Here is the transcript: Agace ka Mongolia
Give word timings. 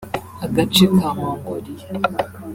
Agace 0.45 0.83
ka 0.97 1.09
Mongolia 1.19 1.85